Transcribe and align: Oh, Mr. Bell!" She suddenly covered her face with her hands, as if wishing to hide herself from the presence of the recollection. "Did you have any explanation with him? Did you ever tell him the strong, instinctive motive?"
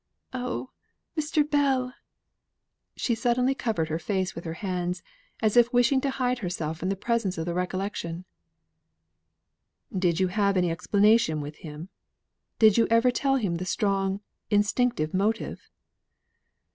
Oh, 0.33 0.71
Mr. 1.15 1.47
Bell!" 1.47 1.93
She 2.97 3.13
suddenly 3.13 3.53
covered 3.53 3.87
her 3.89 3.99
face 3.99 4.33
with 4.33 4.45
her 4.45 4.55
hands, 4.55 5.03
as 5.43 5.55
if 5.55 5.71
wishing 5.71 6.01
to 6.01 6.09
hide 6.09 6.39
herself 6.39 6.79
from 6.79 6.89
the 6.89 6.95
presence 6.95 7.37
of 7.37 7.45
the 7.45 7.53
recollection. 7.53 8.25
"Did 9.95 10.19
you 10.19 10.29
have 10.29 10.57
any 10.57 10.71
explanation 10.71 11.39
with 11.39 11.57
him? 11.57 11.89
Did 12.57 12.79
you 12.79 12.87
ever 12.89 13.11
tell 13.11 13.35
him 13.35 13.57
the 13.57 13.65
strong, 13.65 14.21
instinctive 14.49 15.13
motive?" 15.13 15.69